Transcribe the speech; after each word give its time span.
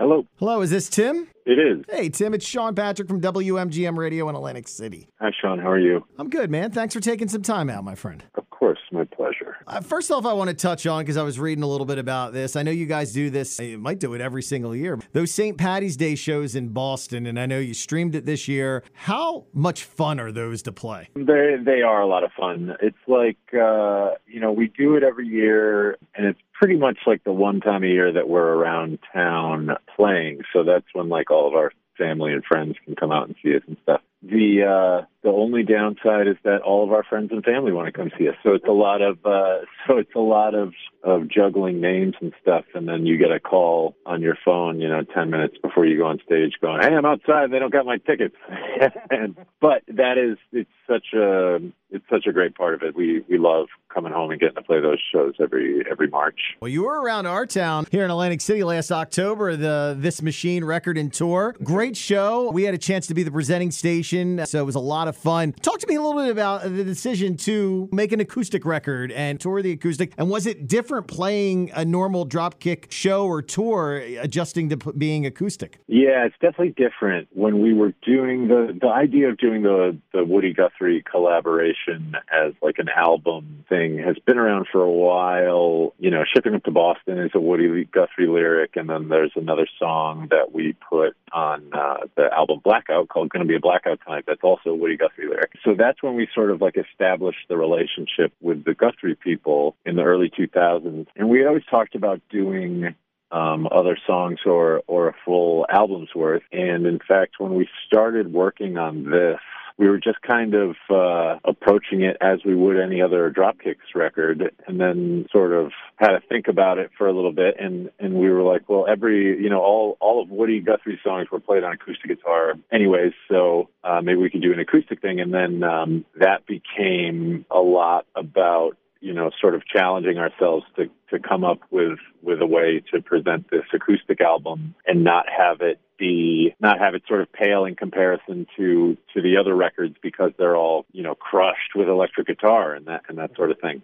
Hello. 0.00 0.26
Hello, 0.38 0.62
is 0.62 0.70
this 0.70 0.88
Tim? 0.88 1.28
It 1.44 1.58
is. 1.58 1.84
Hey, 1.90 2.08
Tim, 2.08 2.32
it's 2.32 2.46
Sean 2.46 2.74
Patrick 2.74 3.06
from 3.06 3.20
WMGM 3.20 3.98
Radio 3.98 4.30
in 4.30 4.34
Atlantic 4.34 4.66
City. 4.66 5.10
Hi, 5.20 5.30
Sean. 5.38 5.58
How 5.58 5.70
are 5.70 5.78
you? 5.78 6.06
I'm 6.18 6.30
good, 6.30 6.50
man. 6.50 6.70
Thanks 6.70 6.94
for 6.94 7.00
taking 7.00 7.28
some 7.28 7.42
time 7.42 7.68
out, 7.68 7.84
my 7.84 7.94
friend. 7.94 8.24
Of 8.36 8.48
course, 8.48 8.78
my 8.92 9.04
pleasure. 9.04 9.58
Uh, 9.66 9.82
first 9.82 10.10
off, 10.10 10.24
I 10.24 10.32
want 10.32 10.48
to 10.48 10.56
touch 10.56 10.86
on 10.86 11.02
because 11.02 11.18
I 11.18 11.22
was 11.22 11.38
reading 11.38 11.62
a 11.62 11.66
little 11.66 11.84
bit 11.84 11.98
about 11.98 12.32
this. 12.32 12.56
I 12.56 12.62
know 12.62 12.70
you 12.70 12.86
guys 12.86 13.12
do 13.12 13.28
this, 13.28 13.58
you 13.60 13.76
might 13.76 13.98
do 13.98 14.14
it 14.14 14.22
every 14.22 14.42
single 14.42 14.74
year. 14.74 14.98
Those 15.12 15.32
St. 15.32 15.58
Patty's 15.58 15.98
Day 15.98 16.14
shows 16.14 16.54
in 16.54 16.70
Boston, 16.70 17.26
and 17.26 17.38
I 17.38 17.44
know 17.44 17.58
you 17.58 17.74
streamed 17.74 18.14
it 18.14 18.24
this 18.24 18.48
year. 18.48 18.82
How 18.94 19.44
much 19.52 19.84
fun 19.84 20.18
are 20.18 20.32
those 20.32 20.62
to 20.62 20.72
play? 20.72 21.10
They 21.14 21.56
they 21.62 21.82
are 21.82 22.00
a 22.00 22.06
lot 22.06 22.24
of 22.24 22.30
fun. 22.32 22.74
It's 22.80 22.96
like 23.06 23.36
uh, 23.52 24.12
you 24.26 24.40
know 24.40 24.50
we 24.50 24.68
do 24.68 24.96
it 24.96 25.02
every 25.02 25.26
year, 25.28 25.98
and 26.14 26.24
it's 26.24 26.40
pretty 26.60 26.76
much 26.76 26.98
like 27.06 27.24
the 27.24 27.32
one 27.32 27.58
time 27.60 27.82
a 27.82 27.86
year 27.86 28.12
that 28.12 28.28
we're 28.28 28.54
around 28.54 28.98
town 29.14 29.70
playing. 29.96 30.42
So 30.52 30.62
that's 30.62 30.84
when 30.92 31.08
like 31.08 31.30
all 31.30 31.48
of 31.48 31.54
our 31.54 31.72
family 31.96 32.34
and 32.34 32.44
friends 32.44 32.76
can 32.84 32.94
come 32.94 33.10
out 33.10 33.26
and 33.26 33.36
see 33.42 33.56
us 33.56 33.62
and 33.66 33.78
stuff. 33.82 34.02
The 34.22 34.64
uh, 34.64 35.06
the 35.22 35.30
only 35.30 35.62
downside 35.62 36.26
is 36.26 36.36
that 36.44 36.62
all 36.62 36.84
of 36.84 36.92
our 36.92 37.02
friends 37.02 37.30
and 37.30 37.44
family 37.44 37.72
want 37.72 37.86
to 37.86 37.92
come 37.92 38.10
see 38.18 38.28
us. 38.28 38.36
So 38.42 38.52
it's 38.52 38.66
a 38.66 38.72
lot 38.72 39.02
of 39.02 39.18
uh, 39.24 39.64
so 39.86 39.98
it's 39.98 40.14
a 40.14 40.20
lot 40.20 40.54
of 40.54 40.72
of 41.02 41.28
juggling 41.28 41.80
names 41.80 42.14
and 42.20 42.32
stuff, 42.42 42.64
and 42.74 42.86
then 42.86 43.06
you 43.06 43.16
get 43.16 43.30
a 43.30 43.40
call 43.40 43.96
on 44.04 44.20
your 44.20 44.36
phone, 44.44 44.80
you 44.80 44.88
know, 44.88 45.02
ten 45.02 45.30
minutes 45.30 45.56
before 45.62 45.86
you 45.86 45.96
go 45.98 46.06
on 46.06 46.20
stage, 46.24 46.52
going, 46.60 46.82
"Hey, 46.82 46.94
I'm 46.94 47.06
outside. 47.06 47.50
They 47.50 47.58
don't 47.58 47.72
got 47.72 47.86
my 47.86 47.98
tickets." 47.98 48.36
and 49.10 49.36
but 49.60 49.82
that 49.88 50.18
is 50.18 50.36
it's 50.52 50.70
such 50.86 51.14
a 51.14 51.58
it's 51.90 52.04
such 52.10 52.26
a 52.26 52.32
great 52.32 52.54
part 52.54 52.74
of 52.74 52.82
it. 52.82 52.94
We 52.94 53.24
we 53.28 53.38
love 53.38 53.68
coming 53.92 54.12
home 54.12 54.30
and 54.30 54.40
getting 54.40 54.56
to 54.56 54.62
play 54.62 54.80
those 54.80 55.00
shows 55.12 55.34
every 55.40 55.82
every 55.90 56.08
March. 56.08 56.40
Well, 56.60 56.68
you 56.68 56.84
were 56.84 57.00
around 57.00 57.26
our 57.26 57.46
town 57.46 57.86
here 57.90 58.04
in 58.04 58.10
Atlantic 58.10 58.40
City 58.40 58.62
last 58.64 58.92
October, 58.92 59.56
the 59.56 59.96
This 59.98 60.22
Machine 60.22 60.64
record 60.64 60.98
and 60.98 61.12
tour. 61.12 61.56
Great 61.62 61.96
show. 61.96 62.50
We 62.50 62.64
had 62.64 62.74
a 62.74 62.78
chance 62.78 63.06
to 63.08 63.14
be 63.14 63.22
the 63.22 63.30
presenting 63.30 63.70
station, 63.70 64.09
so 64.10 64.60
it 64.60 64.66
was 64.66 64.74
a 64.74 64.80
lot 64.80 65.08
of 65.08 65.16
fun. 65.16 65.52
Talk 65.52 65.78
to 65.80 65.86
me 65.86 65.94
a 65.94 66.02
little 66.02 66.20
bit 66.20 66.30
about 66.30 66.62
the 66.62 66.84
decision 66.84 67.36
to 67.38 67.88
make 67.92 68.12
an 68.12 68.20
acoustic 68.20 68.64
record 68.64 69.12
and 69.12 69.38
tour 69.38 69.62
the 69.62 69.72
acoustic. 69.72 70.12
And 70.18 70.28
was 70.28 70.46
it 70.46 70.66
different 70.66 71.06
playing 71.06 71.70
a 71.74 71.84
normal 71.84 72.26
dropkick 72.26 72.90
show 72.90 73.26
or 73.26 73.42
tour, 73.42 73.96
adjusting 74.20 74.68
to 74.70 74.76
p- 74.76 74.92
being 74.96 75.26
acoustic? 75.26 75.78
Yeah, 75.86 76.24
it's 76.26 76.34
definitely 76.40 76.74
different. 76.76 77.28
When 77.32 77.60
we 77.60 77.72
were 77.72 77.92
doing 78.02 78.48
the 78.48 78.76
the 78.80 78.88
idea 78.88 79.28
of 79.28 79.38
doing 79.38 79.62
the 79.62 79.96
the 80.12 80.24
Woody 80.24 80.52
Guthrie 80.52 81.02
collaboration 81.08 82.16
as 82.32 82.52
like 82.62 82.78
an 82.78 82.88
album 82.88 83.64
thing 83.68 83.98
has 83.98 84.16
been 84.26 84.38
around 84.38 84.66
for 84.70 84.82
a 84.82 84.90
while. 84.90 85.94
You 85.98 86.10
know, 86.10 86.24
shipping 86.24 86.54
up 86.54 86.64
to 86.64 86.70
Boston 86.70 87.18
is 87.18 87.30
a 87.34 87.40
Woody 87.40 87.84
Guthrie 87.84 88.26
lyric, 88.26 88.76
and 88.76 88.88
then 88.88 89.08
there's 89.08 89.32
another 89.36 89.66
song 89.78 90.28
that 90.30 90.52
we 90.52 90.74
put 90.88 91.16
on 91.32 91.70
uh, 91.72 92.06
the 92.16 92.32
album 92.32 92.60
Blackout 92.62 93.08
called 93.08 93.28
"Gonna 93.30 93.44
Be 93.44 93.56
a 93.56 93.60
Blackout 93.60 93.99
Tonight." 94.04 94.24
That's 94.26 94.42
also 94.42 94.74
Woody 94.74 94.96
Guthrie 94.96 95.28
lyric. 95.28 95.52
So 95.64 95.74
that's 95.74 96.02
when 96.02 96.14
we 96.14 96.28
sort 96.34 96.50
of 96.50 96.60
like 96.60 96.76
established 96.76 97.48
the 97.48 97.56
relationship 97.56 98.32
with 98.40 98.64
the 98.64 98.74
Guthrie 98.74 99.14
people 99.14 99.76
in 99.84 99.96
the 99.96 100.02
early 100.02 100.30
2000s, 100.30 101.06
and 101.16 101.28
we 101.28 101.44
always 101.46 101.64
talked 101.70 101.94
about 101.94 102.20
doing 102.30 102.94
um, 103.32 103.68
other 103.70 103.96
songs 104.06 104.40
or 104.44 104.82
or 104.86 105.08
a 105.08 105.14
full 105.24 105.66
album's 105.68 106.14
worth. 106.14 106.42
And 106.52 106.86
in 106.86 106.98
fact, 107.06 107.34
when 107.38 107.54
we 107.54 107.68
started 107.86 108.32
working 108.32 108.76
on 108.76 109.10
this, 109.10 109.40
we 109.80 109.88
were 109.88 109.98
just 109.98 110.20
kind 110.20 110.52
of 110.52 110.76
uh, 110.90 111.38
approaching 111.42 112.02
it 112.02 112.18
as 112.20 112.40
we 112.44 112.54
would 112.54 112.78
any 112.78 113.00
other 113.00 113.30
Dropkicks 113.30 113.94
record, 113.94 114.54
and 114.66 114.78
then 114.78 115.24
sort 115.32 115.54
of 115.54 115.72
had 115.96 116.08
to 116.08 116.20
think 116.28 116.48
about 116.48 116.76
it 116.76 116.90
for 116.98 117.08
a 117.08 117.14
little 117.14 117.32
bit. 117.32 117.56
And 117.58 117.88
and 117.98 118.12
we 118.12 118.28
were 118.28 118.42
like, 118.42 118.68
well, 118.68 118.84
every 118.86 119.42
you 119.42 119.48
know 119.48 119.60
all 119.62 119.96
all 119.98 120.22
of 120.22 120.28
Woody 120.28 120.60
Guthrie's 120.60 120.98
songs 121.02 121.28
were 121.32 121.40
played 121.40 121.64
on 121.64 121.72
acoustic 121.72 122.08
guitar, 122.08 122.52
anyways. 122.70 123.14
So 123.30 123.70
uh, 123.82 124.02
maybe 124.02 124.20
we 124.20 124.28
could 124.28 124.42
do 124.42 124.52
an 124.52 124.60
acoustic 124.60 125.00
thing. 125.00 125.18
And 125.18 125.32
then 125.32 125.64
um, 125.64 126.04
that 126.18 126.46
became 126.46 127.46
a 127.50 127.60
lot 127.60 128.04
about 128.14 128.76
you 129.00 129.14
know, 129.14 129.30
sort 129.40 129.54
of 129.54 129.66
challenging 129.66 130.18
ourselves 130.18 130.64
to, 130.76 130.90
to 131.10 131.18
come 131.18 131.42
up 131.42 131.60
with, 131.70 131.98
with 132.22 132.40
a 132.42 132.46
way 132.46 132.82
to 132.92 133.00
present 133.00 133.50
this 133.50 133.64
acoustic 133.72 134.20
album 134.20 134.74
and 134.86 135.02
not 135.02 135.26
have 135.28 135.60
it 135.62 135.80
be, 135.98 136.54
not 136.60 136.78
have 136.78 136.94
it 136.94 137.02
sort 137.08 137.20
of 137.20 137.32
pale 137.32 137.64
in 137.64 137.76
comparison 137.76 138.46
to, 138.56 138.96
to 139.14 139.22
the 139.22 139.36
other 139.38 139.54
records 139.54 139.96
because 140.02 140.32
they're 140.38 140.56
all, 140.56 140.84
you 140.92 141.02
know, 141.02 141.14
crushed 141.14 141.74
with 141.74 141.88
electric 141.88 142.26
guitar 142.26 142.74
and 142.74 142.86
that, 142.86 143.02
and 143.08 143.18
that 143.18 143.34
sort 143.36 143.50
of 143.50 143.58
thing. 143.60 143.82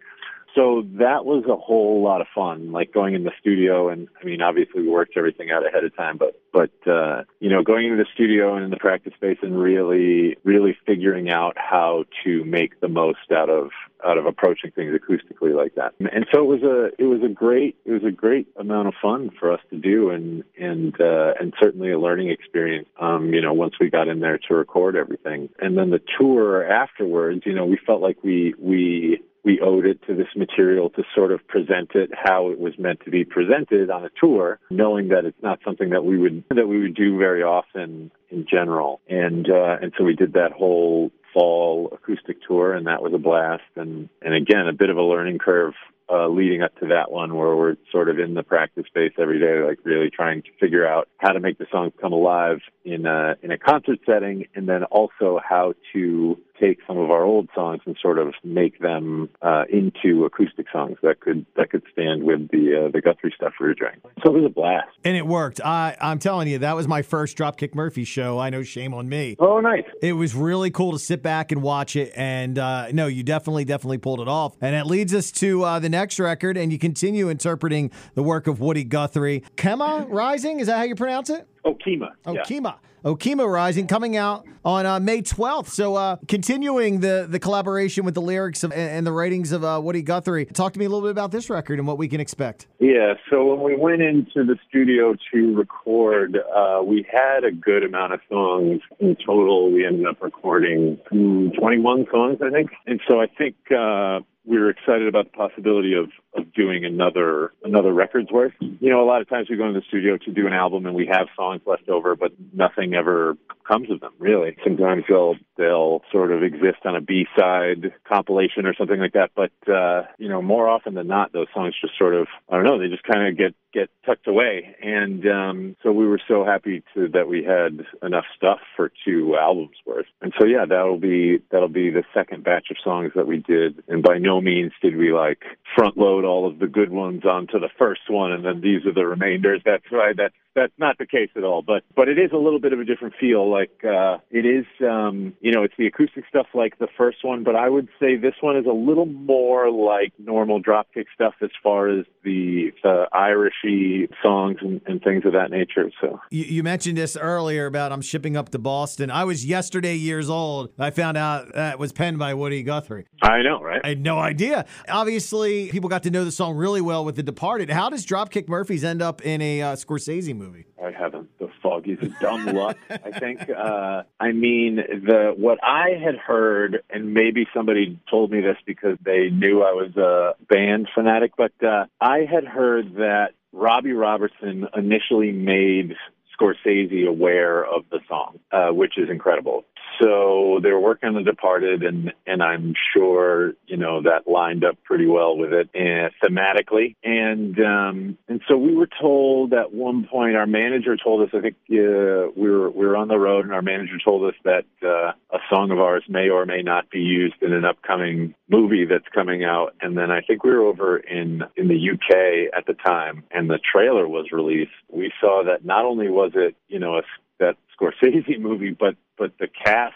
So 0.56 0.86
that 0.94 1.26
was 1.26 1.44
a 1.44 1.54
whole 1.54 2.02
lot 2.02 2.22
of 2.22 2.28
fun, 2.34 2.72
like 2.72 2.90
going 2.90 3.14
in 3.14 3.24
the 3.24 3.32
studio 3.38 3.90
and 3.90 4.08
I 4.20 4.24
mean, 4.24 4.40
obviously 4.40 4.80
we 4.80 4.88
worked 4.88 5.12
everything 5.14 5.50
out 5.50 5.66
ahead 5.66 5.84
of 5.84 5.94
time, 5.94 6.16
but, 6.16 6.40
but, 6.50 6.90
uh, 6.90 7.24
you 7.40 7.50
know, 7.50 7.62
going 7.62 7.84
into 7.84 8.02
the 8.02 8.08
studio 8.14 8.54
and 8.54 8.64
in 8.64 8.70
the 8.70 8.78
practice 8.78 9.12
space 9.14 9.36
and 9.42 9.60
really, 9.60 10.38
really 10.44 10.74
figuring 10.86 11.28
out 11.28 11.58
how 11.58 12.04
to 12.24 12.42
make 12.44 12.80
the 12.80 12.88
most 12.88 13.30
out 13.30 13.50
of, 13.50 13.68
out 14.02 14.16
of 14.16 14.24
approaching 14.24 14.70
things 14.70 14.98
acoustically 14.98 15.54
like 15.54 15.74
that. 15.74 15.92
And 16.00 16.24
so 16.32 16.40
it 16.40 16.46
was 16.46 16.62
a, 16.62 16.90
it 16.98 17.06
was 17.06 17.20
a 17.22 17.28
great, 17.28 17.76
it 17.84 17.92
was 17.92 18.04
a 18.04 18.10
great 18.10 18.48
amount 18.58 18.88
of 18.88 18.94
fun 19.02 19.30
for 19.38 19.52
us 19.52 19.60
to 19.68 19.76
do 19.76 20.08
and, 20.08 20.42
and, 20.58 20.98
uh, 20.98 21.34
and 21.38 21.52
certainly 21.60 21.92
a 21.92 21.98
learning 21.98 22.30
experience, 22.30 22.88
um, 22.98 23.34
you 23.34 23.42
know, 23.42 23.52
once 23.52 23.74
we 23.78 23.90
got 23.90 24.08
in 24.08 24.20
there 24.20 24.38
to 24.48 24.54
record 24.54 24.96
everything. 24.96 25.50
And 25.58 25.76
then 25.76 25.90
the 25.90 26.00
tour 26.18 26.66
afterwards, 26.66 27.42
you 27.44 27.52
know, 27.52 27.66
we 27.66 27.78
felt 27.86 28.00
like 28.00 28.16
we, 28.22 28.54
we, 28.58 29.20
we 29.46 29.60
owed 29.60 29.86
it 29.86 30.02
to 30.08 30.14
this 30.14 30.26
material 30.34 30.90
to 30.90 31.04
sort 31.14 31.30
of 31.30 31.46
present 31.46 31.92
it 31.94 32.10
how 32.12 32.50
it 32.50 32.58
was 32.58 32.76
meant 32.78 32.98
to 33.04 33.10
be 33.12 33.24
presented 33.24 33.88
on 33.90 34.04
a 34.04 34.10
tour, 34.20 34.58
knowing 34.70 35.08
that 35.08 35.24
it's 35.24 35.40
not 35.40 35.60
something 35.64 35.90
that 35.90 36.04
we 36.04 36.18
would 36.18 36.42
that 36.50 36.66
we 36.66 36.82
would 36.82 36.96
do 36.96 37.16
very 37.16 37.44
often 37.44 38.10
in 38.28 38.44
general. 38.50 39.00
And 39.08 39.48
uh, 39.48 39.76
and 39.80 39.92
so 39.96 40.02
we 40.02 40.16
did 40.16 40.32
that 40.32 40.50
whole 40.50 41.12
fall 41.32 41.90
acoustic 41.92 42.38
tour, 42.46 42.74
and 42.74 42.88
that 42.88 43.00
was 43.00 43.14
a 43.14 43.18
blast. 43.18 43.62
And 43.76 44.08
and 44.20 44.34
again, 44.34 44.66
a 44.66 44.72
bit 44.72 44.90
of 44.90 44.96
a 44.96 45.02
learning 45.02 45.38
curve 45.38 45.74
uh, 46.08 46.28
leading 46.28 46.62
up 46.62 46.76
to 46.78 46.86
that 46.86 47.10
one 47.10 47.34
where 47.34 47.56
we're 47.56 47.76
sort 47.90 48.08
of 48.08 48.18
in 48.18 48.34
the 48.34 48.42
practice 48.42 48.86
space 48.86 49.12
every 49.18 49.40
day, 49.40 49.66
like 49.66 49.78
really 49.84 50.10
trying 50.10 50.42
to 50.42 50.48
figure 50.60 50.86
out 50.86 51.08
how 51.18 51.32
to 51.32 51.40
make 51.40 51.58
the 51.58 51.66
songs 51.70 51.92
come 52.00 52.12
alive 52.12 52.58
in 52.84 53.06
a, 53.06 53.34
in 53.42 53.50
a 53.50 53.58
concert 53.58 53.98
setting 54.06 54.46
and 54.54 54.68
then 54.68 54.84
also 54.84 55.40
how 55.42 55.74
to 55.92 56.38
take 56.60 56.78
some 56.86 56.98
of 56.98 57.10
our 57.10 57.22
old 57.22 57.48
songs 57.54 57.80
and 57.86 57.96
sort 58.00 58.18
of 58.18 58.34
make 58.44 58.80
them 58.80 59.28
uh, 59.42 59.64
into 59.70 60.24
acoustic 60.24 60.66
songs 60.72 60.98
that 61.02 61.20
could 61.20 61.46
that 61.56 61.70
could 61.70 61.82
stand 61.92 62.24
with 62.24 62.48
the 62.50 62.86
uh, 62.86 62.90
the 62.90 63.00
Guthrie 63.00 63.32
stuff 63.36 63.54
we 63.60 63.66
were 63.66 63.74
doing. 63.74 63.96
So 64.24 64.34
it 64.34 64.40
was 64.40 64.44
a 64.46 64.54
blast. 64.54 64.88
And 65.04 65.16
it 65.16 65.26
worked. 65.26 65.60
I, 65.64 65.96
I'm 66.00 66.18
telling 66.18 66.48
you, 66.48 66.58
that 66.58 66.76
was 66.76 66.88
my 66.88 67.02
first 67.02 67.36
Dropkick 67.36 67.74
Murphy 67.74 68.04
show. 68.04 68.38
I 68.38 68.50
know, 68.50 68.62
shame 68.62 68.94
on 68.94 69.08
me. 69.08 69.36
Oh, 69.38 69.60
nice. 69.60 69.84
It 70.02 70.14
was 70.14 70.34
really 70.34 70.70
cool 70.70 70.92
to 70.92 70.98
sit 70.98 71.22
back 71.22 71.52
and 71.52 71.62
watch 71.62 71.96
it. 71.96 72.12
And 72.16 72.58
uh, 72.58 72.88
no, 72.92 73.06
you 73.06 73.22
definitely, 73.22 73.64
definitely 73.64 73.98
pulled 73.98 74.20
it 74.20 74.28
off. 74.28 74.56
And 74.60 74.74
it 74.74 74.86
leads 74.86 75.14
us 75.14 75.30
to 75.32 75.62
uh, 75.64 75.78
the 75.78 75.88
next 75.88 76.18
record, 76.18 76.56
and 76.56 76.72
you 76.72 76.78
continue 76.78 77.28
interpreting 77.28 77.90
the 78.14 78.22
work 78.22 78.46
of 78.46 78.60
Woody 78.60 78.84
Guthrie. 78.84 79.42
Kema 79.56 80.06
Rising, 80.08 80.60
is 80.60 80.66
that 80.66 80.78
how 80.78 80.84
you 80.84 80.94
pronounce 80.94 81.30
it? 81.30 81.46
Okemah. 81.66 82.10
yeah. 82.26 82.42
Okemah. 82.42 82.76
Okemah 83.04 83.48
Rising 83.48 83.86
coming 83.86 84.16
out 84.16 84.46
on 84.64 84.84
uh, 84.84 84.98
May 84.98 85.22
12th. 85.22 85.68
So, 85.68 85.94
uh, 85.94 86.16
continuing 86.26 86.98
the, 86.98 87.26
the 87.28 87.38
collaboration 87.38 88.04
with 88.04 88.14
the 88.14 88.20
lyrics 88.20 88.64
of, 88.64 88.72
and, 88.72 88.80
and 88.80 89.06
the 89.06 89.12
writings 89.12 89.52
of 89.52 89.62
uh, 89.62 89.80
Woody 89.80 90.02
Guthrie. 90.02 90.46
Talk 90.46 90.72
to 90.72 90.78
me 90.80 90.86
a 90.86 90.88
little 90.88 91.02
bit 91.02 91.12
about 91.12 91.30
this 91.30 91.48
record 91.48 91.78
and 91.78 91.86
what 91.86 91.98
we 91.98 92.08
can 92.08 92.20
expect. 92.20 92.66
Yeah, 92.80 93.14
so 93.30 93.54
when 93.54 93.62
we 93.62 93.76
went 93.76 94.02
into 94.02 94.44
the 94.44 94.56
studio 94.68 95.14
to 95.32 95.54
record, 95.54 96.36
uh, 96.36 96.82
we 96.82 97.06
had 97.08 97.44
a 97.44 97.52
good 97.52 97.84
amount 97.84 98.12
of 98.12 98.20
songs. 98.28 98.80
In 98.98 99.16
total, 99.24 99.70
we 99.70 99.86
ended 99.86 100.06
up 100.06 100.20
recording 100.20 100.98
mm, 101.12 101.56
21 101.56 102.06
songs, 102.10 102.38
I 102.42 102.50
think. 102.50 102.70
And 102.86 103.00
so 103.06 103.20
I 103.20 103.26
think 103.26 103.54
uh, 103.70 104.20
we 104.46 104.58
were 104.58 104.70
excited 104.70 105.08
about 105.08 105.32
the 105.32 105.36
possibility 105.36 105.94
of, 105.94 106.10
of 106.36 106.52
doing 106.54 106.84
another 106.84 107.52
another 107.64 107.92
record's 107.92 108.30
worth. 108.30 108.52
You 108.60 108.90
know, 108.90 109.02
a 109.02 109.08
lot 109.08 109.20
of 109.20 109.28
times 109.28 109.50
we 109.50 109.56
go 109.56 109.66
in 109.66 109.74
the 109.74 109.82
studio 109.88 110.16
to 110.18 110.32
do 110.32 110.46
an 110.46 110.52
album 110.52 110.86
and 110.86 110.94
we 110.94 111.06
have 111.06 111.26
songs 111.34 111.62
left 111.66 111.88
over, 111.88 112.14
but 112.14 112.32
nothing 112.52 112.94
ever 112.94 113.36
comes 113.66 113.90
of 113.90 114.00
them, 114.00 114.12
really. 114.18 114.56
Sometimes 114.62 115.04
they'll 115.08 115.34
they'll 115.56 116.02
sort 116.12 116.30
of 116.30 116.42
exist 116.42 116.78
on 116.84 116.94
a 116.96 117.00
B 117.00 117.26
side 117.36 117.92
compilation 118.08 118.66
or 118.66 118.74
something 118.74 119.00
like 119.00 119.14
that. 119.14 119.30
But 119.34 119.52
uh, 119.70 120.04
you 120.18 120.28
know, 120.28 120.40
more 120.42 120.68
often 120.68 120.94
than 120.94 121.08
not, 121.08 121.32
those 121.32 121.48
songs 121.52 121.74
just 121.80 121.98
sort 121.98 122.14
of 122.14 122.28
I 122.48 122.56
don't 122.56 122.64
know, 122.64 122.78
they 122.78 122.88
just 122.88 123.02
kind 123.02 123.26
of 123.26 123.36
get 123.36 123.54
get 123.72 123.90
tucked 124.04 124.26
away. 124.26 124.74
And 124.82 125.26
um, 125.26 125.76
so 125.82 125.92
we 125.92 126.06
were 126.06 126.20
so 126.26 126.44
happy 126.44 126.82
to 126.94 127.08
that 127.08 127.28
we 127.28 127.44
had 127.44 127.84
enough 128.02 128.24
stuff 128.36 128.60
for 128.76 128.90
two 129.04 129.36
albums 129.36 129.76
worth. 129.84 130.06
And 130.22 130.32
so 130.38 130.46
yeah, 130.46 130.64
that'll 130.66 130.98
be 130.98 131.42
that'll 131.50 131.68
be 131.68 131.90
the 131.90 132.04
second 132.14 132.44
batch 132.44 132.68
of 132.70 132.76
songs 132.82 133.12
that 133.16 133.26
we 133.26 133.38
did. 133.38 133.82
And 133.88 134.02
by 134.02 134.18
no 134.18 134.35
means 134.40 134.72
did 134.82 134.96
we 134.96 135.12
like 135.12 135.42
front 135.76 135.96
load 135.96 136.24
all 136.24 136.48
of 136.48 136.58
the 136.58 136.66
good 136.66 136.90
ones 136.90 137.24
onto 137.24 137.58
the 137.58 137.68
first 137.78 138.02
one, 138.08 138.32
and 138.32 138.44
then 138.44 138.60
these 138.60 138.84
are 138.86 138.92
the 138.92 139.06
remainders. 139.06 139.60
That's 139.64 139.84
right. 139.92 140.16
That's 140.16 140.34
that's 140.56 140.72
not 140.78 140.96
the 140.98 141.06
case 141.06 141.28
at 141.36 141.44
all. 141.44 141.62
But 141.62 141.84
but 141.94 142.08
it 142.08 142.18
is 142.18 142.32
a 142.32 142.36
little 142.36 142.58
bit 142.58 142.72
of 142.72 142.80
a 142.80 142.84
different 142.84 143.14
feel. 143.20 143.48
Like 143.48 143.84
uh, 143.84 144.18
it 144.30 144.46
is, 144.46 144.64
um, 144.80 145.34
you 145.40 145.52
know, 145.52 145.62
it's 145.62 145.74
the 145.78 145.86
acoustic 145.86 146.24
stuff 146.28 146.46
like 146.54 146.78
the 146.78 146.88
first 146.96 147.18
one, 147.22 147.44
but 147.44 147.54
I 147.54 147.68
would 147.68 147.88
say 148.00 148.16
this 148.16 148.34
one 148.40 148.56
is 148.56 148.66
a 148.66 148.72
little 148.72 149.06
more 149.06 149.70
like 149.70 150.12
normal 150.18 150.60
dropkick 150.60 151.06
stuff 151.14 151.34
as 151.42 151.50
far 151.62 151.88
as 151.88 152.06
the 152.24 152.72
uh, 152.82 153.04
Irishy 153.14 154.08
songs 154.22 154.56
and, 154.62 154.80
and, 154.86 155.00
things 155.02 155.24
of 155.24 155.32
that 155.34 155.50
nature. 155.50 155.90
So 156.00 156.18
you, 156.30 156.44
you, 156.44 156.62
mentioned 156.62 156.96
this 156.96 157.16
earlier 157.16 157.66
about 157.66 157.92
I'm 157.92 158.00
shipping 158.00 158.36
up 158.36 158.48
to 158.48 158.58
Boston. 158.58 159.10
I 159.10 159.24
was 159.24 159.44
yesterday 159.44 159.94
years 159.94 160.28
old. 160.28 160.70
I 160.78 160.90
found 160.90 161.16
out 161.16 161.54
that 161.54 161.78
was 161.78 161.92
penned 161.92 162.18
by 162.18 162.34
Woody 162.34 162.62
Guthrie. 162.62 163.06
I 163.22 163.42
know, 163.42 163.60
right? 163.60 163.80
I 163.84 163.90
had 163.90 164.02
no 164.02 164.18
idea. 164.18 164.64
Obviously, 164.88 165.65
people 165.70 165.88
got 165.88 166.02
to 166.04 166.10
know 166.10 166.24
the 166.24 166.32
song 166.32 166.56
really 166.56 166.80
well 166.80 167.04
with 167.04 167.16
The 167.16 167.22
Departed. 167.22 167.70
How 167.70 167.90
does 167.90 168.06
Dropkick 168.06 168.48
Murphys 168.48 168.84
end 168.84 169.02
up 169.02 169.22
in 169.22 169.40
a 169.40 169.62
uh, 169.62 169.76
Scorsese 169.76 170.34
movie? 170.34 170.66
I 170.82 170.90
haven't 170.90 171.36
the 171.38 171.48
foggiest 171.62 172.18
dumb 172.20 172.46
luck. 172.46 172.76
I 172.90 173.18
think. 173.18 173.48
Uh, 173.48 174.02
I 174.20 174.32
mean, 174.32 174.76
the 174.76 175.34
what 175.36 175.58
I 175.62 175.90
had 176.02 176.16
heard, 176.16 176.82
and 176.90 177.14
maybe 177.14 177.46
somebody 177.54 177.98
told 178.10 178.30
me 178.30 178.40
this 178.40 178.56
because 178.64 178.96
they 179.04 179.30
knew 179.30 179.62
I 179.62 179.72
was 179.72 179.96
a 179.96 180.34
band 180.48 180.88
fanatic, 180.94 181.32
but 181.36 181.52
uh, 181.62 181.86
I 182.00 182.26
had 182.30 182.44
heard 182.44 182.94
that 182.96 183.30
Robbie 183.52 183.92
Robertson 183.92 184.68
initially 184.76 185.32
made 185.32 185.94
Scorsese 186.38 187.06
aware 187.06 187.64
of 187.64 187.84
the 187.90 188.00
song, 188.08 188.38
uh, 188.52 188.68
which 188.68 188.98
is 188.98 189.08
incredible. 189.10 189.64
So 190.00 190.60
they 190.62 190.70
were 190.70 190.80
working 190.80 191.08
on 191.08 191.14
The 191.14 191.22
Departed, 191.22 191.82
and 191.82 192.12
and 192.26 192.42
I'm 192.42 192.74
sure 192.94 193.52
you 193.66 193.76
know 193.76 194.02
that 194.02 194.28
lined 194.28 194.64
up 194.64 194.76
pretty 194.84 195.06
well 195.06 195.36
with 195.36 195.52
it 195.52 195.70
and 195.74 196.10
thematically. 196.22 196.96
And 197.02 197.58
um, 197.60 198.18
and 198.28 198.40
so 198.48 198.56
we 198.56 198.74
were 198.74 198.88
told 199.00 199.52
at 199.54 199.72
one 199.72 200.06
point, 200.06 200.36
our 200.36 200.46
manager 200.46 200.96
told 200.96 201.22
us, 201.22 201.30
I 201.32 201.40
think 201.40 201.56
uh, 201.70 202.32
we 202.36 202.50
were 202.50 202.70
we 202.70 202.86
were 202.86 202.96
on 202.96 203.08
the 203.08 203.18
road, 203.18 203.44
and 203.44 203.54
our 203.54 203.62
manager 203.62 203.96
told 204.04 204.28
us 204.28 204.34
that 204.44 204.64
uh, 204.82 205.12
a 205.34 205.38
song 205.50 205.70
of 205.70 205.78
ours 205.78 206.04
may 206.08 206.28
or 206.28 206.44
may 206.44 206.62
not 206.62 206.90
be 206.90 207.00
used 207.00 207.36
in 207.40 207.52
an 207.52 207.64
upcoming 207.64 208.34
movie 208.48 208.84
that's 208.84 209.08
coming 209.14 209.44
out. 209.44 209.74
And 209.80 209.96
then 209.96 210.10
I 210.10 210.20
think 210.20 210.44
we 210.44 210.50
were 210.50 210.64
over 210.64 210.98
in 210.98 211.42
in 211.56 211.68
the 211.68 211.90
UK 211.92 212.52
at 212.56 212.66
the 212.66 212.74
time, 212.74 213.24
and 213.30 213.48
the 213.48 213.58
trailer 213.58 214.06
was 214.06 214.32
released. 214.32 214.72
We 214.90 215.12
saw 215.20 215.44
that 215.46 215.64
not 215.64 215.84
only 215.84 216.10
was 216.10 216.32
it 216.34 216.54
you 216.68 216.78
know 216.78 216.98
a 216.98 217.02
that 217.38 217.56
Scorsese 217.78 218.38
movie, 218.40 218.70
but 218.70 218.96
but 219.18 219.32
the 219.38 219.48
cast. 219.48 219.94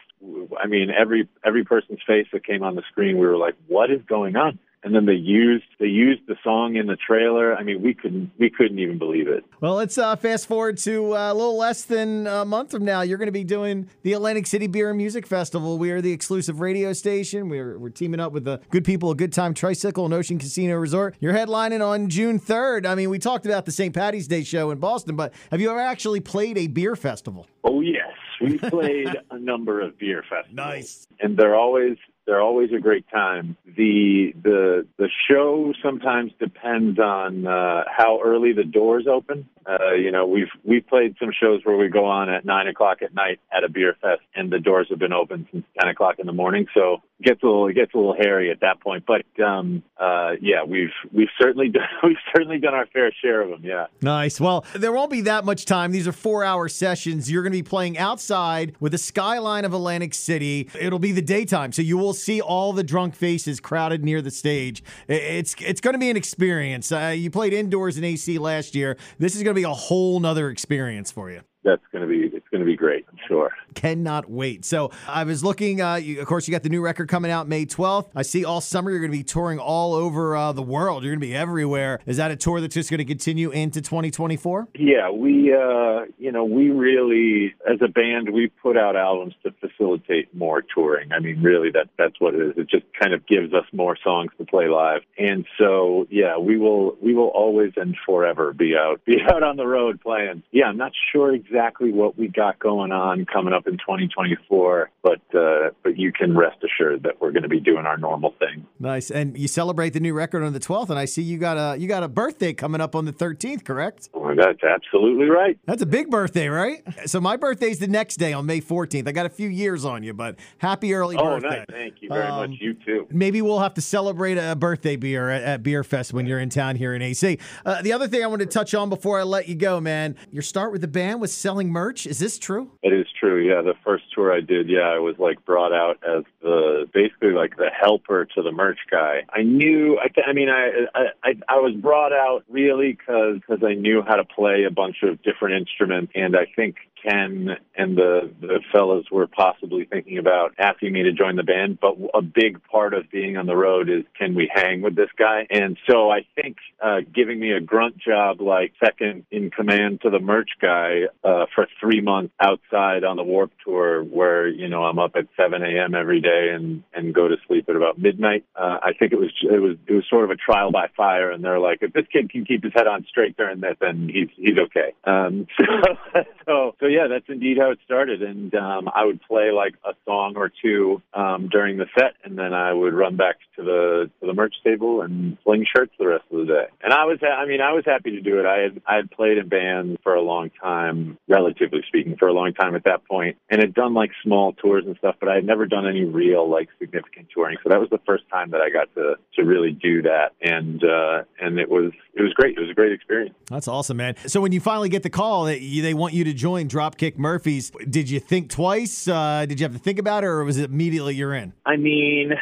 I 0.62 0.67
mean, 0.67 0.91
every 0.91 1.29
every 1.44 1.65
person's 1.65 2.00
face 2.06 2.27
that 2.32 2.44
came 2.44 2.62
on 2.62 2.75
the 2.75 2.82
screen, 2.91 3.19
we 3.19 3.27
were 3.27 3.38
like, 3.38 3.56
"What 3.69 3.91
is 3.91 4.00
going 4.06 4.37
on?" 4.37 4.59
And 4.82 4.94
then 4.94 5.05
they 5.05 5.15
used 5.15 5.65
they 5.79 5.87
used 5.87 6.23
the 6.27 6.37
song 6.43 6.77
in 6.77 6.87
the 6.87 6.97
trailer. 6.97 7.55
I 7.55 7.62
mean, 7.62 7.82
we 7.82 7.94
couldn't 7.94 8.31
we 8.38 8.50
couldn't 8.50 8.79
even 8.79 8.99
believe 8.99 9.29
it. 9.29 9.44
Well, 9.61 9.75
let's 9.75 9.99
uh, 9.99 10.17
fast 10.17 10.47
forward 10.47 10.79
to 10.79 11.15
uh, 11.15 11.32
a 11.32 11.35
little 11.35 11.56
less 11.56 11.82
than 11.82 12.27
a 12.27 12.44
month 12.44 12.71
from 12.71 12.85
now. 12.85 13.03
You're 13.03 13.19
going 13.19 13.29
to 13.29 13.32
be 13.32 13.44
doing 13.44 13.88
the 14.03 14.15
Atlantic 14.15 14.47
City 14.47 14.67
Beer 14.67 14.88
and 14.88 14.97
Music 14.97 15.27
Festival. 15.27 15.79
We 15.79 15.91
are 15.91 16.00
the 16.00 16.12
exclusive 16.12 16.61
radio 16.61 16.93
station. 16.93 17.49
We're 17.49 17.79
we're 17.79 17.91
teaming 17.91 18.21
up 18.21 18.32
with 18.32 18.44
the 18.44 18.61
good 18.71 18.85
people, 18.85 19.11
a 19.11 19.15
Good 19.15 19.32
Time 19.32 19.53
Tricycle 19.53 20.05
and 20.05 20.15
Ocean 20.15 20.38
Casino 20.38 20.77
Resort. 20.77 21.17
You're 21.21 21.35
headlining 21.35 21.87
on 21.87 22.09
June 22.09 22.41
3rd. 22.41 22.87
I 22.87 22.94
mean, 22.94 23.11
we 23.11 23.19
talked 23.19 23.44
about 23.44 23.67
the 23.67 23.73
St. 23.73 23.94
Patty's 23.94 24.29
Day 24.29 24.44
show 24.44 24.71
in 24.71 24.79
Boston, 24.79 25.17
but 25.17 25.35
have 25.50 25.61
you 25.61 25.71
ever 25.71 25.81
actually 25.81 26.21
played 26.21 26.56
a 26.56 26.67
beer 26.69 26.97
festival? 26.97 27.47
Oh 27.65 27.83
yes, 27.83 28.15
we 28.41 28.56
played 28.56 29.15
a 29.31 29.38
number 29.38 29.81
of 29.81 29.99
beer 29.99 30.23
festivals. 30.23 30.56
Nice, 30.56 31.06
and 31.21 31.37
they're 31.37 31.55
always 31.55 31.99
they're 32.31 32.41
always 32.41 32.71
a 32.73 32.79
great 32.79 33.05
time. 33.11 33.56
The 33.67 34.32
the 34.41 34.87
the 34.99 35.09
show 35.29 35.73
sometimes 35.82 36.31
depends 36.38 37.00
on 37.00 37.44
uh, 37.44 37.82
how 37.91 38.21
early 38.25 38.53
the 38.53 38.62
doors 38.62 39.09
open. 39.11 39.49
Uh, 39.67 39.94
you 39.94 40.12
know, 40.12 40.27
we've 40.27 40.49
we've 40.65 40.87
played 40.87 41.17
some 41.19 41.31
shows 41.38 41.61
where 41.65 41.77
we 41.77 41.88
go 41.88 42.05
on 42.06 42.31
at 42.31 42.44
nine 42.44 42.69
o'clock 42.69 43.03
at 43.03 43.12
night 43.15 43.41
at 43.53 43.65
a 43.65 43.69
beer 43.69 43.97
fest, 44.00 44.23
and 44.35 44.50
the 44.50 44.61
doors 44.61 44.87
have 44.91 45.00
been 45.00 45.12
open 45.12 45.49
since 45.53 45.65
ten 45.79 45.88
o'clock 45.88 46.21
in 46.21 46.27
the 46.27 46.32
morning. 46.32 46.67
So 46.73 47.03
it 47.19 47.27
gets 47.27 47.43
a 47.43 47.47
little 47.47 47.67
it 47.67 47.75
gets 47.75 47.93
a 47.94 47.97
little 47.97 48.15
hairy 48.17 48.50
at 48.50 48.61
that 48.61 48.81
point. 48.81 49.05
But 49.06 49.25
um, 49.44 49.83
uh, 49.99 50.33
yeah, 50.41 50.65
we've 50.67 50.93
we've 51.12 51.29
certainly 51.38 51.69
done 51.73 51.83
we've 52.03 52.17
certainly 52.35 52.59
done 52.59 52.75
our 52.75 52.87
fair 52.87 53.12
share 53.23 53.43
of 53.43 53.50
them. 53.50 53.61
Yeah. 53.65 53.87
Nice. 54.00 54.41
Well, 54.41 54.65
there 54.75 54.93
won't 54.93 55.11
be 55.11 55.23
that 55.23 55.44
much 55.44 55.67
time. 55.67 55.93
These 55.93 56.09
are 56.09 56.12
four 56.12 56.43
hour 56.44 56.69
sessions. 56.69 57.31
You're 57.31 57.43
going 57.43 57.53
to 57.53 57.59
be 57.59 57.69
playing 57.69 57.99
outside 57.99 58.75
with 58.81 58.93
the 58.93 58.99
skyline 58.99 59.65
of 59.65 59.75
Atlantic 59.75 60.15
City. 60.15 60.71
It'll 60.79 60.99
be 60.99 61.12
the 61.12 61.23
daytime, 61.23 61.73
so 61.73 61.83
you 61.83 61.99
will 61.99 62.15
see 62.22 62.40
all 62.40 62.72
the 62.72 62.84
drunk 62.84 63.14
faces 63.14 63.61
crowded 63.61 64.05
near 64.05 64.22
the 64.22 64.31
stage. 64.31 64.82
It's 65.08 65.55
it's 65.61 65.81
going 65.81 65.94
to 65.94 65.99
be 65.99 66.11
an 66.11 66.17
experience. 66.17 66.93
Uh, 66.93 67.14
you 67.17 67.31
played 67.31 67.52
indoors 67.52 67.99
in 67.99 68.05
AC 68.05 68.38
last 68.38 68.75
year. 68.75 68.96
This 69.19 69.37
is 69.37 69.43
going 69.43 69.55
to 69.55 69.58
be 69.58 69.64
a 69.64 69.75
whole 69.75 70.20
nother 70.20 70.50
experience 70.50 71.11
for 71.11 71.31
you 71.31 71.43
that's 71.62 71.82
going 71.93 72.02
to 72.02 72.08
be 72.08 72.39
it's 72.81 72.88
going 72.88 72.99
to 72.99 73.00
be 73.00 73.03
great. 73.03 73.06
I'm 73.11 73.19
sure. 73.29 73.50
Cannot 73.75 74.31
wait. 74.31 74.65
So 74.65 74.91
I 75.06 75.25
was 75.25 75.44
looking. 75.44 75.81
Uh, 75.81 75.97
you, 75.97 76.21
of 76.21 76.27
course, 76.27 76.49
you 76.49 76.53
got 76.53 76.62
the 76.62 76.69
new 76.69 76.82
record 76.82 77.09
coming 77.09 77.31
out 77.31 77.49
May 77.49 77.67
12th. 77.67 78.09
I 78.15 78.23
see 78.23 78.44
all 78.44 78.61
summer 78.61 78.91
you're 78.91 79.00
going 79.00 79.12
to 79.12 79.17
be 79.17 79.25
touring 79.25 79.59
all 79.59 79.94
over 79.94 80.37
uh, 80.37 80.53
the 80.53 80.62
world. 80.62 81.03
You're 81.05 81.12
going 81.12 81.21
to 81.21 81.27
be 81.27 81.35
everywhere. 81.35 82.00
Is 82.06 82.17
that 82.17 82.31
a 82.31 82.37
tour 82.37 82.61
that's 82.61 82.75
just 82.75 82.91
going 82.91 82.99
to 82.99 83.05
continue 83.05 83.50
into 83.50 83.81
2024? 83.81 84.69
Yeah, 84.75 85.11
we 85.11 85.53
uh, 85.53 86.06
you 86.19 86.32
know 86.32 86.44
we 86.44 86.71
really 86.71 87.55
as 87.71 87.79
a 87.82 87.88
band 87.88 88.31
we 88.32 88.49
put 88.49 88.77
out 88.77 88.97
albums 88.97 89.35
to 89.44 89.53
facilitate 89.61 90.35
more 90.35 90.62
touring. 90.62 91.12
I 91.12 91.21
mean, 91.21 91.43
really 91.43 91.71
that 91.73 91.88
that's 91.97 92.21
what 92.21 92.35
it 92.35 92.41
is. 92.41 92.53
It 92.56 92.71
just 92.71 92.85
kind 93.00 93.15
of 93.15 93.26
gives 93.26 93.53
us 93.55 93.65
more 93.73 93.97
songs 94.03 94.33
to 94.38 94.44
play 94.44 94.69
live. 94.69 95.03
And 95.19 95.47
so 95.59 96.06
yeah, 96.11 96.38
we 96.38 96.59
will 96.59 96.97
we 97.00 97.15
will 97.15 97.29
always 97.29 97.73
and 97.76 97.97
forever 98.05 98.53
be 98.53 98.75
out 98.76 99.05
be 99.05 99.19
out 99.29 99.43
on 99.43 99.56
the 99.56 99.67
road 99.67 100.00
playing. 100.00 100.43
Yeah, 100.50 100.67
I'm 100.67 100.76
not 100.76 100.93
sure 101.12 101.33
exactly 101.33 101.93
what 101.93 102.19
we 102.19 102.29
got 102.29 102.59
going 102.59 102.69
on 102.78 103.26
coming 103.26 103.52
up 103.52 103.67
in 103.67 103.75
2024, 103.75 104.90
but 105.02 105.20
uh, 105.34 105.70
but 105.82 105.99
you 105.99 106.12
can 106.12 106.37
rest 106.37 106.58
assured 106.62 107.02
that 107.02 107.20
we're 107.20 107.32
going 107.32 107.43
to 107.43 107.49
be 107.49 107.61
doing 107.61 107.87
our 107.87 107.96
normal 107.96 108.34
thing. 108.38 108.67
Nice, 108.78 109.11
and 109.11 109.37
you 109.37 109.49
celebrate 109.49 109.90
the 109.90 110.00
new 110.00 110.14
record 110.14 110.43
on 110.43 110.52
the 110.52 110.61
12th, 110.61 110.90
and 110.90 110.99
I 110.99 111.05
see 111.05 111.22
you 111.22 111.38
got 111.38 111.56
a 111.56 111.78
you 111.78 111.88
got 111.88 112.02
a 112.02 112.08
birthday 112.08 112.52
coming 112.52 112.81
up 112.81 112.94
on 112.94 113.05
the 113.05 113.12
13th, 113.12 113.64
correct? 113.64 114.08
That's 114.37 114.62
absolutely 114.62 115.27
right. 115.27 115.59
That's 115.67 115.82
a 115.82 115.87
big 115.87 116.11
birthday, 116.11 116.49
right? 116.49 116.82
So 117.06 117.21
my 117.21 117.37
birthday's 117.37 117.79
the 117.79 117.88
next 117.88 118.17
day 118.17 118.32
on 118.32 118.47
May 118.47 118.61
14th. 118.61 119.06
I 119.09 119.12
got 119.12 119.27
a 119.27 119.31
few 119.31 119.49
years 119.49 119.85
on 119.85 120.03
you, 120.03 120.12
but 120.12 120.38
happy 120.59 120.94
early 120.94 121.17
oh, 121.17 121.41
birthday! 121.41 121.59
Nice. 121.59 121.67
Thank 121.71 121.94
you 122.03 122.09
very 122.09 122.27
um, 122.27 122.50
much. 122.50 122.61
You 122.61 122.75
too. 122.75 123.06
Maybe 123.11 123.43
we'll 123.43 123.61
have 123.61 123.75
to 123.75 123.81
celebrate 123.81 124.37
a 124.37 124.56
birthday 124.56 124.97
beer 124.97 125.31
at, 125.31 125.43
at 125.43 125.62
Beer 125.62 125.85
Fest 125.85 126.12
when 126.12 126.27
you're 126.27 126.41
in 126.41 126.50
town 126.50 126.77
here 126.77 126.94
in 126.94 127.03
AC. 127.03 127.38
Uh, 127.65 127.82
the 127.82 127.93
other 127.93 128.09
thing 128.09 128.23
I 128.23 128.27
want 128.27 128.41
to 128.41 128.47
touch 128.47 128.75
on 128.75 128.88
before 128.88 129.19
I 129.19 129.23
let 129.23 129.49
you 129.49 129.55
go, 129.55 129.81
man, 129.81 130.17
your 130.31 130.43
start 130.43 130.73
with 130.73 130.81
the 130.81 130.88
band 130.88 131.21
was 131.21 131.33
selling 131.33 131.71
merch. 131.71 132.06
Is 132.06 132.19
this 132.19 132.38
true? 132.38 132.71
It 132.83 132.93
is 132.93 133.06
true. 133.19 133.38
Yeah, 133.47 133.62
the 133.62 133.75
first 133.85 134.05
tour 134.15 134.33
I 134.33 134.41
did, 134.41 134.69
yeah, 134.69 134.88
I 134.88 134.99
was 134.99 135.17
like 135.19 135.44
brought 135.44 135.73
out 135.73 135.99
as 136.06 136.25
the 136.43 136.88
basically 136.93 137.33
like 137.33 137.56
the 137.56 137.71
helper 137.71 138.26
to 138.35 138.43
the 138.43 138.53
merch 138.53 138.79
guy. 138.91 139.23
I 139.33 139.43
knew. 139.43 139.99
I, 139.99 140.09
I 140.29 140.33
mean, 140.33 140.49
I, 140.49 140.87
I 141.23 141.35
I 141.49 141.56
was 141.56 141.75
brought 141.75 142.12
out 142.12 142.44
really 142.49 142.93
because 142.93 143.38
because 143.41 143.62
I 143.65 143.75
knew 143.75 144.03
how 144.06 144.17
to 144.17 144.19
play 144.25 144.64
a 144.64 144.70
bunch 144.70 144.96
of 145.02 145.22
different 145.22 145.56
instruments, 145.56 146.12
and 146.14 146.37
I 146.37 146.46
think 146.55 146.76
Ken 147.02 147.56
and 147.76 147.96
the, 147.96 148.30
the 148.40 148.61
fellows 148.73 149.06
were 149.11 149.26
possibly 149.26 149.85
thinking 149.85 150.18
about 150.18 150.54
asking 150.59 150.92
me 150.92 151.02
to 151.04 151.12
join 151.12 151.37
the 151.37 151.42
band. 151.42 151.78
But 151.80 151.97
a 152.14 152.23
big 152.23 152.62
part 152.64 152.95
of 152.95 153.11
being 153.11 153.37
on 153.37 153.47
the 153.47 153.56
road 153.56 153.88
is 153.88 154.04
can 154.18 154.35
we 154.35 154.50
hang 154.52 154.83
with 154.83 154.97
this 154.97 155.09
guy? 155.18 155.47
And 155.50 155.78
so 155.88 156.11
I 156.11 156.26
think 156.40 156.56
uh, 156.83 156.99
giving 157.14 157.40
me 157.40 157.52
a 157.52 157.61
grunt 157.61 157.99
job 157.99 158.40
like 158.40 158.73
second 158.83 159.25
in 159.30 159.50
command 159.50 160.02
to 160.02 160.11
the 160.11 160.18
merch 160.18 160.50
guy 160.61 161.02
uh, 161.25 161.47
for 161.54 161.66
three 161.80 162.00
months 162.00 162.35
outside 162.40 163.04
on 163.04 163.16
the 163.16 163.25
Warped 163.25 163.56
Tour, 163.64 164.02
where 164.02 164.49
you 164.49 164.68
know 164.68 164.85
I'm 164.85 164.99
up 164.99 165.12
at 165.16 165.26
7 165.37 165.62
a.m. 165.62 165.95
every 165.95 166.21
day 166.21 166.50
and 166.52 166.83
and 166.92 167.14
go 167.14 167.28
to 167.28 167.37
sleep 167.47 167.68
at 167.68 167.76
about 167.76 167.99
midnight. 167.99 168.45
Uh, 168.54 168.78
I 168.83 168.92
think 168.99 169.12
it 169.12 169.18
was 169.18 169.30
it 169.42 169.61
was 169.61 169.76
it 169.87 169.92
was 169.92 170.04
sort 170.09 170.25
of 170.25 170.30
a 170.30 170.37
trial 170.37 170.71
by 170.71 170.88
fire, 170.97 171.30
and 171.30 171.42
they're 171.45 171.61
like, 171.61 171.78
if 171.83 171.92
this 171.92 172.06
kid 172.12 172.30
can 172.30 172.45
keep 172.45 172.62
his 172.62 172.73
head 172.75 172.87
on 172.87 173.06
straight 173.09 173.37
during 173.37 173.61
this, 173.61 173.76
then 173.80 174.10
he's 174.12 174.29
he's 174.37 174.59
okay. 174.59 174.95
Um, 175.05 175.47
so, 175.59 176.25
so 176.47 176.76
so 176.81 176.87
yeah, 176.87 177.07
that's 177.09 177.29
indeed 177.29 177.59
how 177.59 177.71
it 177.71 177.79
started. 177.85 178.23
And 178.23 178.55
um, 178.55 178.88
I 178.95 179.05
would 179.05 179.21
play 179.23 179.50
like 179.50 179.75
a 179.85 179.93
song 180.05 180.35
or 180.37 180.50
two 180.62 181.02
um, 181.14 181.49
during 181.50 181.76
the 181.79 181.87
set, 181.99 182.14
and 182.25 182.38
then 182.38 182.52
I 182.52 182.73
would 182.73 182.95
run 182.95 183.17
back 183.17 183.37
to 183.57 183.62
the 183.62 184.11
to 184.21 184.26
the 184.26 184.35
merch 184.35 184.55
table 184.64 185.02
and 185.02 185.38
fling 185.45 185.67
shirts 185.75 185.93
the 185.99 186.07
rest 186.07 186.25
of 186.31 186.38
the 186.38 186.47
day. 186.47 186.67
And 186.83 186.93
I 186.93 187.05
was, 187.05 187.19
ha- 187.21 187.40
I 187.40 187.47
mean, 187.47 187.61
I 187.61 187.73
was 187.73 187.85
happy 187.85 188.11
to 188.12 188.21
do 188.21 188.38
it. 188.38 188.47
I 188.47 188.59
had 188.59 188.83
I 188.87 188.97
had 188.97 189.11
played 189.11 189.38
in 189.38 189.49
bands 189.49 189.99
for 190.02 190.14
a 190.14 190.23
long 190.23 190.50
time, 190.61 191.19
relatively 191.29 191.83
speaking, 191.87 192.17
for 192.17 192.29
a 192.29 192.33
long 192.33 192.52
time 192.52 192.75
at 192.75 192.85
that 192.85 193.07
point, 193.07 193.37
and 193.49 193.61
had 193.61 193.75
done 193.75 193.95
like 193.95 194.11
small 194.23 194.52
tours 194.55 194.85
and 194.87 194.97
stuff, 194.99 195.17
but 195.21 195.29
I 195.29 195.35
had 195.37 195.45
never 195.45 195.67
done 195.67 195.87
any 195.87 196.05
real 196.05 196.49
like 196.49 196.69
significant 196.79 197.29
touring. 197.35 197.59
So 197.62 197.69
that 197.69 197.81
was 197.81 197.90
the 197.90 198.00
first 198.07 198.25
time 198.31 198.50
that 198.50 198.61
I 198.61 198.71
got 198.71 198.93
to 198.95 199.17
to 199.37 199.43
really 199.45 199.73
do 199.73 200.02
that, 200.02 200.33
and 200.43 200.83
uh, 200.83 201.23
and 201.40 201.59
it 201.59 201.69
was 201.69 201.93
it 202.14 202.23
was 202.23 202.33
great. 202.33 202.57
It 202.57 202.61
was 202.61 202.71
a 202.71 202.75
great 202.75 202.93
experience. 202.93 203.35
That's 203.47 203.69
awesome, 203.69 204.00
man. 204.00 204.16
So 204.26 204.40
when 204.40 204.52
you 204.52 204.61
finally 204.61 204.88
get 204.88 205.02
the 205.02 205.11
call 205.11 205.45
that 205.45 205.61
they 205.61 205.95
want 205.95 206.14
you 206.14 206.25
to 206.25 206.33
join 206.33 206.69
Dropkick 206.69 207.19
Murphys, 207.19 207.71
did 207.88 208.09
you 208.09 208.19
think 208.19 208.50
twice? 208.50 209.07
Uh, 209.07 209.47
did 209.47 209.61
you 209.61 209.64
have 209.64 209.75
to 209.75 209.78
think 209.78 209.99
about 209.99 210.25
it, 210.25 210.28
or 210.28 210.45
was 210.45 210.59
it 210.59 210.71
immediately 210.71 211.14
you're 211.14 211.35
in? 211.35 211.52
I 211.66 211.76
mean, 211.76 212.33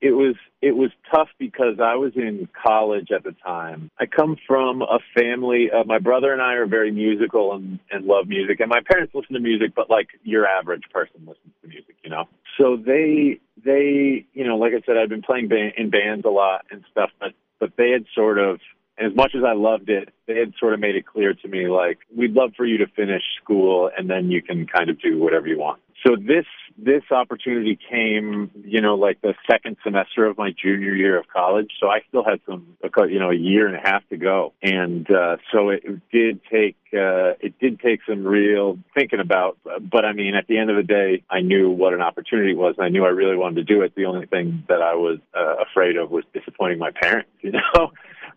it 0.00 0.10
was 0.10 0.34
it 0.60 0.76
was 0.76 0.90
tough 1.14 1.28
because 1.38 1.78
I 1.80 1.94
was 1.94 2.12
in 2.16 2.48
college 2.66 3.08
at 3.14 3.22
the 3.22 3.32
time. 3.44 3.90
I 3.98 4.06
come 4.06 4.36
from 4.46 4.82
a 4.82 4.98
family. 5.16 5.68
Uh, 5.70 5.84
my 5.84 5.98
brother 5.98 6.32
and 6.32 6.42
I 6.42 6.54
are 6.54 6.66
very 6.66 6.90
musical 6.90 7.54
and, 7.54 7.78
and 7.90 8.06
love 8.06 8.26
music, 8.26 8.60
and 8.60 8.68
my 8.68 8.80
parents 8.90 9.14
listen 9.14 9.34
to 9.34 9.40
music, 9.40 9.72
but 9.74 9.88
like 9.90 10.08
your 10.22 10.46
average 10.46 10.84
person 10.92 11.20
listens 11.20 11.54
to 11.62 11.68
music, 11.68 11.96
you 12.02 12.10
know. 12.10 12.24
So 12.58 12.76
they 12.76 13.40
they 13.64 14.26
you 14.32 14.46
know, 14.46 14.56
like 14.56 14.72
I 14.72 14.82
said, 14.84 14.96
I've 14.96 15.08
been 15.08 15.22
playing 15.22 15.48
band, 15.48 15.74
in 15.76 15.90
bands 15.90 16.24
a 16.24 16.30
lot 16.30 16.66
and 16.70 16.82
stuff, 16.90 17.10
but 17.20 17.32
but 17.60 17.72
they 17.76 17.90
had 17.90 18.04
sort 18.14 18.38
of 18.38 18.58
and 18.96 19.10
as 19.10 19.16
much 19.16 19.34
as 19.34 19.42
I 19.44 19.54
loved 19.54 19.88
it, 19.90 20.10
they 20.26 20.38
had 20.38 20.54
sort 20.58 20.74
of 20.74 20.80
made 20.80 20.94
it 20.94 21.06
clear 21.06 21.34
to 21.34 21.48
me, 21.48 21.68
like, 21.68 21.98
we'd 22.16 22.32
love 22.32 22.52
for 22.56 22.64
you 22.64 22.78
to 22.78 22.86
finish 22.86 23.22
school 23.42 23.90
and 23.96 24.08
then 24.08 24.30
you 24.30 24.40
can 24.42 24.66
kind 24.66 24.88
of 24.88 25.00
do 25.00 25.18
whatever 25.18 25.48
you 25.48 25.58
want. 25.58 25.80
So 26.06 26.16
this, 26.16 26.44
this 26.76 27.02
opportunity 27.10 27.78
came, 27.90 28.50
you 28.62 28.82
know, 28.82 28.94
like 28.94 29.22
the 29.22 29.34
second 29.50 29.78
semester 29.82 30.26
of 30.26 30.36
my 30.36 30.50
junior 30.50 30.94
year 30.94 31.18
of 31.18 31.26
college. 31.28 31.70
So 31.80 31.88
I 31.88 32.00
still 32.08 32.24
had 32.24 32.40
some, 32.46 32.76
you 33.08 33.18
know, 33.18 33.30
a 33.30 33.34
year 33.34 33.66
and 33.66 33.76
a 33.76 33.80
half 33.80 34.06
to 34.10 34.18
go. 34.18 34.52
And, 34.62 35.10
uh, 35.10 35.38
so 35.50 35.70
it 35.70 35.82
did 36.12 36.40
take, 36.52 36.76
uh, 36.92 37.40
it 37.40 37.58
did 37.58 37.80
take 37.80 38.00
some 38.06 38.24
real 38.24 38.78
thinking 38.94 39.20
about, 39.20 39.56
but 39.64 40.04
I 40.04 40.12
mean, 40.12 40.34
at 40.34 40.46
the 40.46 40.58
end 40.58 40.68
of 40.70 40.76
the 40.76 40.82
day, 40.82 41.22
I 41.30 41.40
knew 41.40 41.70
what 41.70 41.94
an 41.94 42.02
opportunity 42.02 42.54
was. 42.54 42.74
And 42.76 42.84
I 42.84 42.90
knew 42.90 43.04
I 43.04 43.10
really 43.10 43.36
wanted 43.36 43.66
to 43.66 43.74
do 43.74 43.80
it. 43.82 43.94
The 43.94 44.04
only 44.04 44.26
thing 44.26 44.64
that 44.68 44.82
I 44.82 44.94
was 44.94 45.20
uh, 45.34 45.56
afraid 45.70 45.96
of 45.96 46.10
was 46.10 46.24
disappointing 46.34 46.78
my 46.78 46.90
parents, 46.90 47.30
you 47.40 47.52
know? 47.52 47.92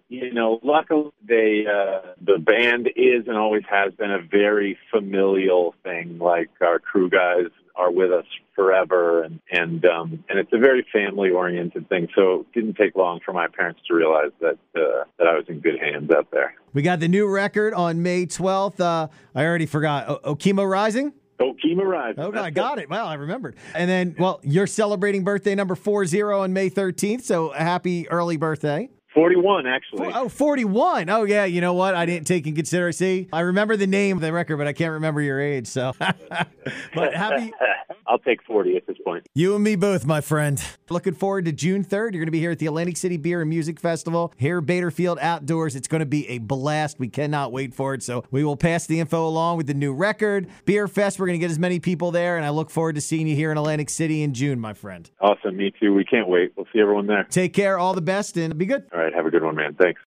You 0.10 0.34
know, 0.34 0.60
luckily 0.64 1.12
they 1.28 1.66
uh, 1.68 2.14
the 2.26 2.38
band 2.38 2.88
is 2.96 3.28
and 3.28 3.36
always 3.38 3.64
has 3.70 3.94
been 3.94 4.12
a 4.12 4.22
very 4.22 4.78
familial 4.90 5.76
thing. 5.84 6.18
Like 6.18 6.50
our 6.62 6.80
crew 6.80 7.10
guys 7.10 7.48
are 7.76 7.92
with 7.92 8.12
us 8.12 8.26
forever, 8.56 9.24
and 9.24 9.42
and 9.52 9.86
um, 9.86 10.24
and 10.30 10.40
it's 10.40 10.52
a 10.54 10.58
very 10.58 10.86
family 10.94 11.30
oriented 11.30 11.90
thing. 11.90 12.08
So 12.16 12.42
it 12.42 12.54
didn't 12.54 12.76
take 12.76 12.96
long 12.96 13.20
for 13.26 13.34
my 13.34 13.48
parents 13.48 13.82
to 13.88 13.94
realize 13.94 14.32
that 14.40 14.58
uh, 14.76 15.04
that 15.20 15.28
I 15.28 15.36
was 15.36 15.44
in 15.50 15.60
good 15.60 15.78
hands 15.80 16.10
out 16.10 16.28
there. 16.32 16.56
We 16.74 16.84
got 16.84 17.02
the 17.02 17.10
new 17.10 17.28
record 17.28 17.74
on 17.74 18.02
May 18.02 18.26
twelfth. 18.28 18.80
Uh, 18.80 19.10
I 19.36 19.46
already 19.46 19.66
forgot. 19.66 20.08
O- 20.08 20.36
Okemah 20.36 20.70
Rising. 20.70 21.12
Okemah 21.40 21.84
Rising. 21.84 22.24
Oh, 22.24 22.32
I 22.34 22.50
got 22.50 22.80
it. 22.80 22.90
Well, 22.90 23.06
I 23.06 23.14
remembered. 23.14 23.58
And 23.76 23.88
then, 23.88 24.16
well, 24.18 24.40
you're 24.42 24.66
celebrating 24.66 25.24
birthday 25.24 25.54
number 25.54 25.76
40 25.76 26.24
on 26.24 26.52
May 26.52 26.72
13th. 26.72 27.22
So 27.22 27.52
happy 27.52 28.10
early 28.10 28.38
birthday. 28.38 28.90
41, 29.18 29.66
actually. 29.66 30.12
Oh, 30.14 30.30
41. 30.30 31.10
Oh, 31.10 31.24
yeah. 31.24 31.46
You 31.46 31.60
know 31.60 31.74
what? 31.74 31.96
I 31.96 32.06
didn't 32.06 32.28
take 32.28 32.46
in 32.46 32.54
consideration. 32.54 33.28
I 33.34 33.40
remember 33.40 33.76
the 33.76 33.88
name 33.88 34.16
of 34.16 34.22
the 34.22 34.32
record, 34.32 34.58
but 34.58 34.68
I 34.68 34.74
can't 34.74 34.92
remember 34.92 35.22
your 35.22 35.42
age. 35.42 35.66
So, 35.66 35.92
but 36.00 37.16
happy. 37.16 37.52
I'll 38.08 38.20
take 38.20 38.44
40 38.44 38.78
at 38.78 38.86
this 38.86 38.98
point. 39.04 39.28
You 39.34 39.56
and 39.56 39.64
me 39.64 39.76
both, 39.76 40.06
my 40.06 40.22
friend. 40.22 40.64
Looking 40.90 41.14
forward 41.14 41.46
to 41.46 41.52
June 41.52 41.84
3rd. 41.84 41.92
You're 41.92 42.12
going 42.12 42.26
to 42.28 42.32
be 42.32 42.40
here 42.40 42.52
at 42.52 42.60
the 42.60 42.68
Atlantic 42.68 42.96
City 42.96 43.18
Beer 43.18 43.42
and 43.42 43.50
Music 43.50 43.80
Festival 43.80 44.34
here 44.38 44.62
Bader 44.62 44.92
Field 44.92 45.18
Outdoors. 45.20 45.76
It's 45.76 45.88
going 45.88 46.00
to 46.00 46.06
be 46.06 46.28
a 46.30 46.38
blast. 46.38 47.00
We 47.00 47.10
cannot 47.10 47.52
wait 47.52 47.74
for 47.74 47.94
it. 47.96 48.04
So 48.04 48.24
we 48.32 48.44
will 48.44 48.56
pass 48.56 48.86
the 48.86 49.00
info 49.00 49.28
along 49.28 49.58
with 49.58 49.68
the 49.68 49.74
new 49.74 49.94
record. 49.94 50.48
Beer 50.66 50.88
Fest, 50.88 51.20
we're 51.20 51.26
going 51.26 51.40
to 51.40 51.44
get 51.44 51.52
as 51.52 51.60
many 51.60 51.80
people 51.80 52.12
there, 52.12 52.38
and 52.38 52.46
I 52.46 52.50
look 52.50 52.70
forward 52.70 52.96
to 52.96 53.02
seeing 53.02 53.28
you 53.28 53.36
here 53.36 53.52
in 53.52 53.58
Atlantic 53.58 53.90
City 53.90 54.22
in 54.22 54.34
June, 54.34 54.60
my 54.60 54.74
friend. 54.74 55.10
Awesome. 55.20 55.58
Me 55.58 55.74
too. 55.78 55.94
We 55.94 56.06
can't 56.06 56.30
wait. 56.30 56.54
We'll 56.56 56.68
see 56.72 56.80
everyone 56.80 57.08
there. 57.08 57.24
Take 57.24 57.54
care. 57.54 57.78
All 57.78 57.94
the 57.94 58.02
best, 58.02 58.38
and 58.38 58.58
be 58.58 58.66
good. 58.66 58.86
All 58.94 59.00
right. 59.08 59.16
Have 59.16 59.26
a 59.26 59.32
good 59.32 59.44
one, 59.44 59.56
man. 59.56 59.76
Thanks. 59.76 60.02